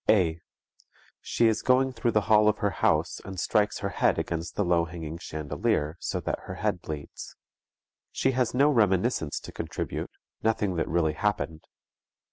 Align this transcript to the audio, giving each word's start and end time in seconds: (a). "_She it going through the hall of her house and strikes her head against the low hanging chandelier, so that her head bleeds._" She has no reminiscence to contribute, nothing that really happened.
(a). 0.09 0.41
"_She 1.23 1.47
it 1.47 1.63
going 1.63 1.93
through 1.93 2.09
the 2.13 2.21
hall 2.21 2.49
of 2.49 2.57
her 2.57 2.71
house 2.71 3.21
and 3.23 3.39
strikes 3.39 3.81
her 3.85 3.89
head 3.89 4.17
against 4.17 4.55
the 4.55 4.65
low 4.65 4.85
hanging 4.85 5.19
chandelier, 5.19 5.95
so 5.99 6.19
that 6.21 6.39
her 6.47 6.55
head 6.55 6.81
bleeds._" 6.81 7.35
She 8.11 8.31
has 8.31 8.51
no 8.55 8.71
reminiscence 8.71 9.39
to 9.41 9.51
contribute, 9.51 10.09
nothing 10.41 10.75
that 10.77 10.89
really 10.89 11.13
happened. 11.13 11.65